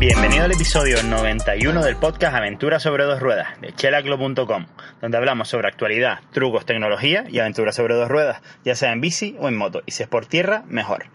[0.00, 4.64] Bienvenido al episodio 91 del podcast Aventuras sobre dos ruedas de chelaclo.com,
[5.02, 9.36] donde hablamos sobre actualidad, trucos, tecnología y aventuras sobre dos ruedas, ya sea en bici
[9.38, 11.08] o en moto, y si es por tierra, mejor.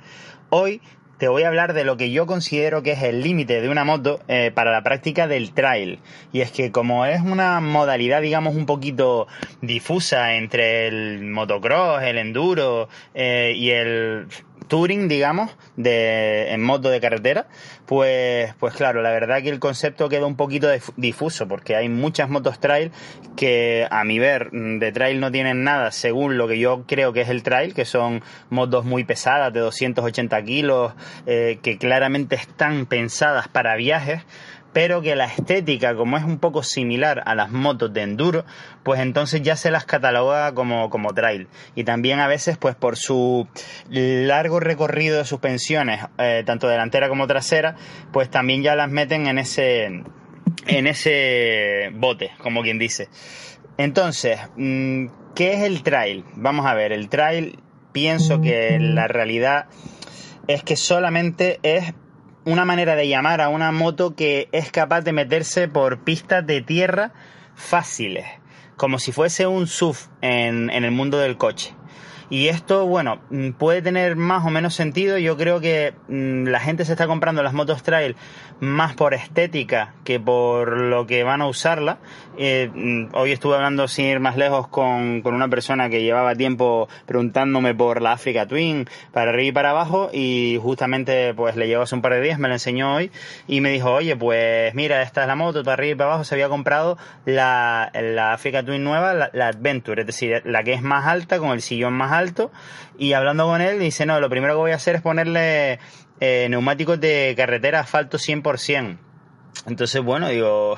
[0.51, 0.81] Hoy
[1.17, 3.85] te voy a hablar de lo que yo considero que es el límite de una
[3.85, 5.99] moto eh, para la práctica del trail.
[6.31, 9.27] Y es que como es una modalidad, digamos, un poquito
[9.61, 14.27] difusa entre el motocross, el enduro eh, y el
[14.67, 17.47] touring, digamos, de, en moto de carretera,
[17.85, 22.29] pues, pues claro, la verdad que el concepto queda un poquito difuso, porque hay muchas
[22.29, 22.91] motos trail
[23.35, 27.13] que a mi ver mm, de trail no tienen nada según lo que yo creo
[27.13, 30.93] que es el trail, que son motos muy pesadas de 280 kilos,
[31.25, 34.23] eh, que claramente están pensadas para viajes,
[34.75, 38.43] pero que la estética, como es un poco similar a las motos de enduro,
[38.83, 41.47] pues entonces ya se las cataloga como, como trail.
[41.75, 43.47] Y también a veces, pues por su
[43.87, 47.77] largo recorrido de suspensiones, eh, tanto delantera como trasera,
[48.11, 53.07] pues también ya las meten en ese, en ese bote, como quien dice.
[53.77, 56.25] Entonces, mm, ¿qué es el trail?
[56.33, 57.59] Vamos a ver, el trail
[57.93, 59.67] pienso que la realidad
[60.49, 61.93] es que solamente es
[62.45, 66.61] una manera de llamar a una moto que es capaz de meterse por pistas de
[66.61, 67.11] tierra
[67.55, 68.25] fáciles,
[68.77, 71.73] como si fuese un SUV en, en el mundo del coche.
[72.29, 75.17] Y esto, bueno, mm, puede tener más o menos sentido.
[75.17, 78.15] Yo creo que mm, la gente se está comprando las motos trail
[78.59, 81.97] más por estética que por lo que van a usarla.
[82.37, 86.35] Eh, mm, hoy estuve hablando sin ir más lejos con, con, una persona que llevaba
[86.35, 91.67] tiempo preguntándome por la Africa Twin para arriba y para abajo y justamente pues le
[91.67, 93.11] llevo hace un par de días, me la enseñó hoy
[93.47, 96.23] y me dijo, oye, pues mira, esta es la moto, para arriba y para abajo
[96.23, 100.73] se había comprado la, la Africa Twin nueva, la, la Adventure, es decir, la que
[100.73, 102.14] es más alta con el sillón más alto
[102.97, 105.79] y hablando con él dice, no, lo primero que voy a hacer es ponerle
[106.19, 108.97] eh, neumáticos de carretera asfalto 100%.
[109.67, 110.77] Entonces, bueno, digo,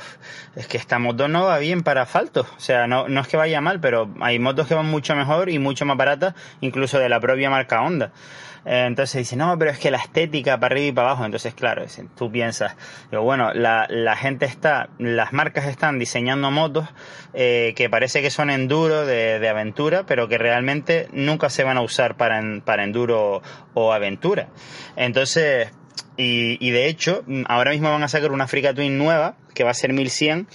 [0.55, 2.47] es que esta moto no va bien para asfalto.
[2.55, 5.49] O sea, no, no es que vaya mal, pero hay motos que van mucho mejor
[5.49, 8.11] y mucho más baratas, incluso de la propia marca Honda.
[8.67, 11.25] Eh, entonces dice, no, pero es que la estética para arriba y para abajo.
[11.25, 11.85] Entonces, claro,
[12.17, 12.75] tú piensas,
[13.09, 16.85] digo, bueno, la, la gente está, las marcas están diseñando motos
[17.33, 21.77] eh, que parece que son enduro, de, de, aventura, pero que realmente nunca se van
[21.77, 23.41] a usar para, para enduro
[23.73, 24.49] o aventura.
[24.97, 25.71] Entonces,
[26.17, 29.71] y, y de hecho, ahora mismo van a sacar una Africa Twin nueva, que va
[29.71, 30.47] a ser 1100,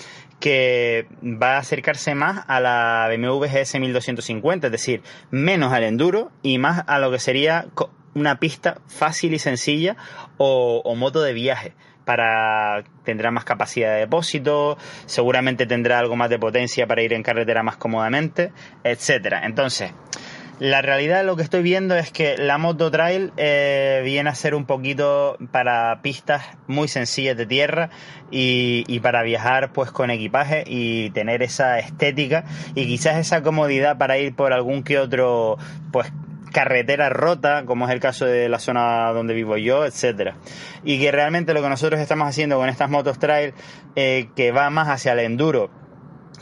[0.42, 6.32] que va a acercarse más a la BMW GS 1250, es decir, menos al enduro
[6.42, 7.68] y más a lo que sería
[8.14, 9.96] una pista fácil y sencilla
[10.38, 11.74] o, moto de viaje
[12.04, 17.22] para tendrá más capacidad de depósito, seguramente tendrá algo más de potencia para ir en
[17.22, 18.50] carretera más cómodamente,
[18.82, 19.42] etcétera.
[19.44, 19.92] Entonces,
[20.58, 24.34] la realidad de lo que estoy viendo es que la moto trail eh, viene a
[24.34, 27.90] ser un poquito para pistas muy sencillas de tierra
[28.30, 34.18] y, para viajar pues con equipaje y tener esa estética y quizás esa comodidad para
[34.18, 35.58] ir por algún que otro
[35.90, 36.12] pues
[36.52, 40.36] carretera rota, como es el caso de la zona donde vivo yo, etcétera.
[40.84, 43.54] Y que realmente lo que nosotros estamos haciendo con estas motos trail,
[43.96, 45.70] eh, que va más hacia el enduro,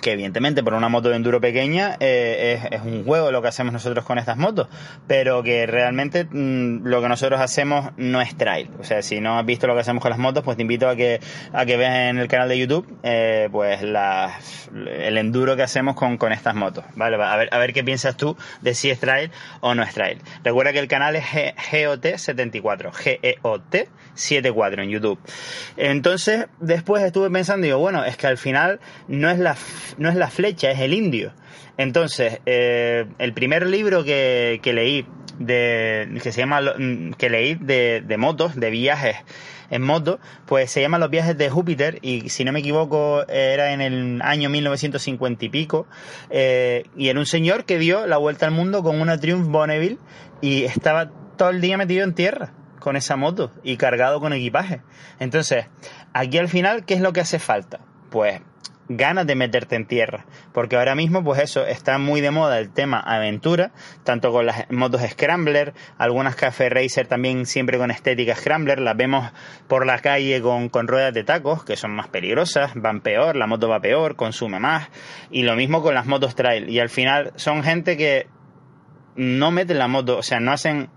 [0.01, 3.73] que evidentemente por una moto de enduro pequeña eh, es, un juego lo que hacemos
[3.73, 4.69] nosotros con estas motos,
[5.07, 8.71] pero que realmente mmm, lo que nosotros hacemos no es trail.
[8.79, 10.89] O sea, si no has visto lo que hacemos con las motos, pues te invito
[10.89, 11.21] a que,
[11.53, 14.39] a que veas en el canal de YouTube eh, pues la,
[14.75, 16.85] el enduro que hacemos con, con estas motos.
[16.95, 17.17] ¿vale?
[17.23, 19.31] A ver, a ver qué piensas tú de si es trail
[19.61, 20.21] o no es trail.
[20.45, 25.19] Recuerda que el canal es GOT74, GEOT74 en YouTube.
[25.77, 29.57] Entonces, después estuve pensando, digo, bueno, es que al final no es la
[29.99, 31.33] no es la flecha, es el indio.
[31.77, 35.07] Entonces, eh, el primer libro que, que, leí,
[35.39, 36.61] de, que se llama,
[37.17, 39.17] que leí de, de motos, de viajes
[39.71, 43.73] en moto, pues se llama Los viajes de Júpiter y si no me equivoco era
[43.73, 45.87] en el año 1950 y pico
[46.29, 49.99] eh, y era un señor que dio la vuelta al mundo con una Triumph Bonneville
[50.41, 54.81] y estaba todo el día metido en tierra con esa moto y cargado con equipaje.
[55.21, 55.67] Entonces,
[56.13, 57.81] aquí al final, ¿qué es lo que hace falta?
[58.11, 58.41] Pues
[58.89, 60.27] ganas de meterte en tierra.
[60.53, 63.73] Porque ahora mismo, pues eso, está muy de moda el tema aventura,
[64.05, 69.31] tanto con las motos Scrambler, algunas Café Racer también siempre con estética Scrambler, las vemos
[69.69, 73.47] por la calle con, con ruedas de tacos, que son más peligrosas, van peor, la
[73.47, 74.89] moto va peor, consume más,
[75.31, 76.69] y lo mismo con las motos trail.
[76.69, 78.27] Y al final son gente que
[79.17, 80.89] no meten la moto, o sea, no hacen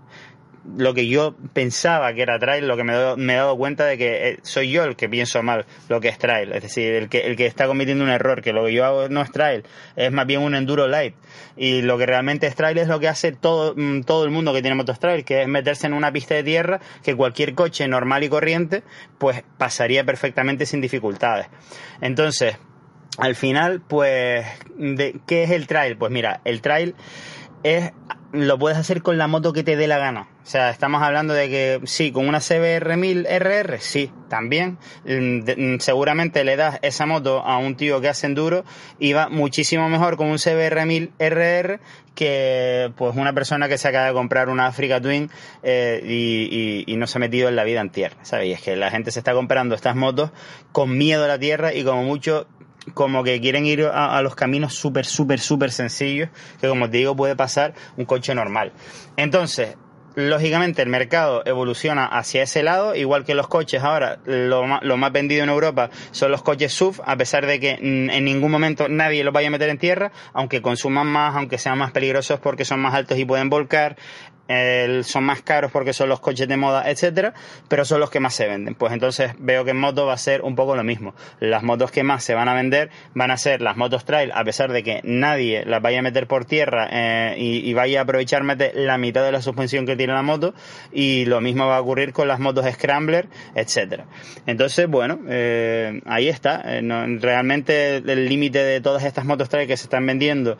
[0.76, 4.28] lo que yo pensaba que era trail, lo que me, he dado cuenta de que
[4.28, 7.20] eh, soy yo el que pienso mal lo que es trail, es decir, el que,
[7.20, 9.64] el que está cometiendo un error, que lo que yo hago no es trail,
[9.96, 11.14] es más bien un enduro light.
[11.56, 14.52] Y lo que realmente es trail es lo que hace todo, mm, todo el mundo
[14.52, 17.86] que tiene motos trail, que es meterse en una pista de tierra que cualquier coche
[17.86, 18.82] normal y corriente,
[19.18, 21.46] pues pasaría perfectamente sin dificultades.
[22.00, 22.56] Entonces,
[23.18, 24.44] al final, pues,
[24.76, 25.96] de, ¿qué es el trail?
[25.96, 26.94] Pues mira, el trail
[27.64, 27.92] es
[28.34, 30.28] lo puedes hacer con la moto que te dé la gana.
[30.42, 34.76] O sea, estamos hablando de que sí, con una CBR 1000 RR, sí, también.
[35.04, 38.64] Mm, mm, seguramente le das esa moto a un tío que hace enduro
[38.98, 41.80] y va muchísimo mejor con un CBR 1000 RR
[42.16, 45.30] que pues una persona que se acaba de comprar una Africa Twin
[45.62, 48.48] eh, y, y, no se ha metido en la vida en tierra, ¿sabes?
[48.48, 50.30] Y es que la gente se está comprando estas motos
[50.72, 52.46] con miedo a la tierra y como mucho
[52.92, 56.28] como que quieren ir a, los caminos súper, súper, súper sencillos,
[56.60, 58.72] que como te digo puede pasar un coche normal.
[59.16, 59.76] Entonces,
[60.16, 65.12] lógicamente el mercado evoluciona hacia ese lado, igual que los coches ahora, lo lo más
[65.12, 69.24] vendido en Europa son los coches SUV, a pesar de que en ningún momento nadie
[69.24, 72.80] los vaya a meter en tierra, aunque consuman más, aunque sean más peligrosos porque son
[72.80, 73.96] más altos y pueden volcar,
[74.46, 77.34] son más caros porque son los coches de moda, etcétera,
[77.68, 78.74] pero son los que más se venden.
[78.74, 81.14] Pues entonces veo que en moto va a ser un poco lo mismo.
[81.40, 84.44] Las motos que más se van a vender van a ser las motos trail, a
[84.44, 88.42] pesar de que nadie las vaya a meter por tierra eh, y, vaya a aprovechar
[88.44, 90.54] la mitad de la suspensión que tiene la moto,
[90.92, 94.06] y lo mismo va a ocurrir con las motos scrambler, etcétera.
[94.46, 96.62] Entonces, bueno, eh, ahí está.
[96.64, 96.82] Eh,
[97.20, 100.58] realmente el límite de todas estas motos trail que se están vendiendo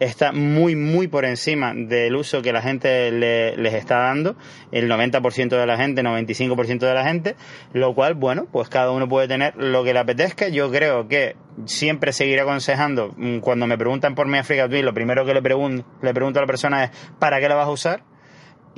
[0.00, 4.36] está muy, muy por encima del uso que la gente les está dando,
[4.72, 7.36] el 90% de la gente, 95% de la gente,
[7.72, 10.48] lo cual, bueno, pues cada uno puede tener lo que le apetezca.
[10.48, 14.94] Yo creo que siempre seguiré aconsejando, mm, cuando me preguntan por mi Africa Twin, lo
[14.94, 17.70] primero que le, pregunto, le pregunto a la persona es, ¿para qué la vas a
[17.70, 18.15] usar?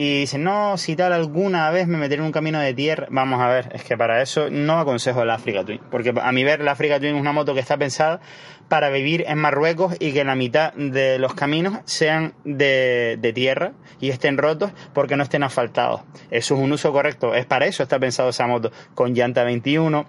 [0.00, 3.40] Y dice, no, si tal alguna vez me meteré en un camino de tierra, vamos
[3.40, 6.60] a ver, es que para eso no aconsejo el Africa Twin, porque a mi ver
[6.60, 8.20] la Africa Twin es una moto que está pensada
[8.68, 13.72] para vivir en Marruecos y que la mitad de los caminos sean de, de tierra
[13.98, 16.02] y estén rotos porque no estén asfaltados.
[16.30, 20.06] Eso es un uso correcto, es para eso está pensado esa moto, con llanta 21,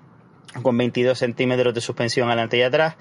[0.62, 2.96] con 22 centímetros de suspensión adelante y atrás,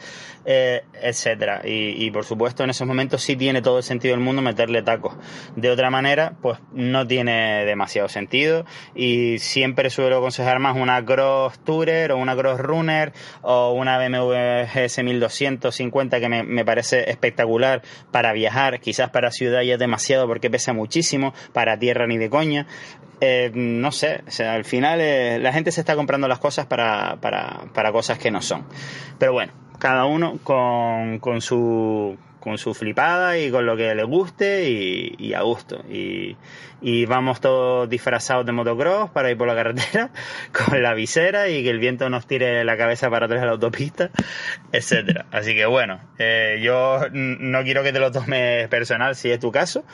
[0.45, 1.62] eh, etcétera.
[1.65, 5.15] Y, por supuesto, en esos momentos sí tiene todo el sentido del mundo meterle tacos.
[5.56, 8.65] De otra manera, pues no tiene demasiado sentido.
[8.95, 13.12] Y siempre suelo aconsejar más una Cross Tourer o una Cross Runner
[13.43, 18.81] o una BMW GS 1250 que me, me parece espectacular para viajar.
[18.81, 22.67] Quizás para ciudad ya es demasiado porque pesa muchísimo, para tierra ni de coña.
[23.21, 26.67] Eh, no sé, o sea, al final eh, la gente se está comprando las cosas
[26.67, 27.38] para, para,
[27.75, 28.64] para cosas que no son.
[29.19, 32.17] Pero bueno, cada uno con, con su
[32.49, 35.85] con su flipada y con lo que le guste y, a gusto.
[35.89, 36.37] Y,
[37.06, 40.11] vamos todos disfrazados de motocross para ir por la carretera
[40.53, 43.53] con la visera y que el viento nos tire la cabeza para atrás de la
[43.53, 44.11] autopista,
[44.73, 45.27] etcétera.
[45.31, 49.53] Así que bueno, eh, yo no quiero que te lo tomes personal si es tu
[49.53, 49.84] caso,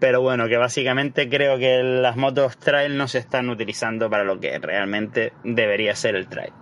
[0.00, 4.40] pero bueno, que básicamente creo que las motos trail no se están utilizando para lo
[4.40, 6.52] que realmente debería ser el trail.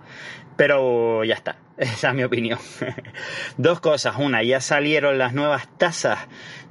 [0.56, 2.58] Pero ya está, esa es mi opinión.
[3.56, 4.16] Dos cosas.
[4.18, 6.18] Una, ya salieron las nuevas tazas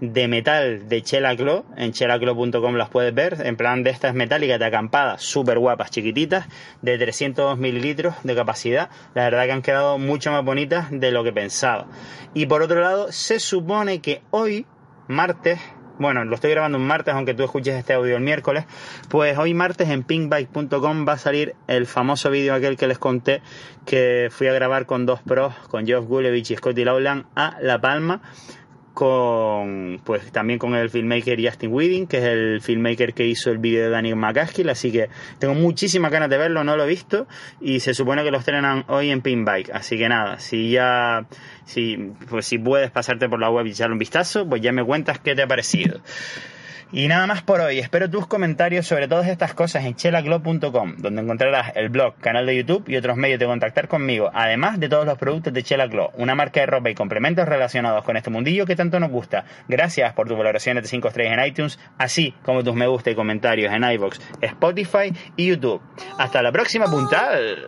[0.02, 1.66] de metal de Chelaclo.
[1.78, 3.38] En chelaclo.com las puedes ver.
[3.46, 6.48] En plan de estas metálicas de acampada, súper guapas, chiquititas,
[6.82, 8.90] de 300 mililitros de capacidad.
[9.14, 11.88] La verdad que han quedado mucho más bonitas de lo que pensaba.
[12.34, 14.66] Y por otro lado, se supone que hoy,
[15.08, 15.60] martes,
[16.00, 18.66] bueno, lo estoy grabando un martes, aunque tú escuches este audio el miércoles,
[19.10, 23.42] pues hoy martes en pinkbike.com va a salir el famoso vídeo aquel que les conté
[23.86, 27.80] que fui a grabar con dos pros, con Geoff Gulevich y Scotty Lowland a La
[27.80, 28.22] Palma
[28.98, 33.60] con pues también con el filmmaker Justin Weeding, que es el filmmaker que hizo el
[33.60, 37.28] vídeo de Daniel McCaskill, así que tengo muchísimas ganas de verlo, no lo he visto
[37.62, 41.28] y se supone que lo estrenan hoy en Pinbike, así que nada, si ya
[41.64, 44.84] si pues si puedes pasarte por la web y echarle un vistazo, pues ya me
[44.84, 46.02] cuentas qué te ha parecido.
[46.92, 47.80] Y nada más por hoy.
[47.80, 52.56] Espero tus comentarios sobre todas estas cosas en chelaclub.com, donde encontrarás el blog, canal de
[52.56, 56.36] YouTube y otros medios de contactar conmigo, además de todos los productos de Chela una
[56.36, 59.46] marca de ropa y complementos relacionados con este mundillo que tanto nos gusta.
[59.68, 63.16] Gracias por tus valoraciones de 5 estrellas en iTunes, así como tus me gusta y
[63.16, 65.82] comentarios en iBox, Spotify y YouTube.
[66.18, 67.64] Hasta la próxima puntal.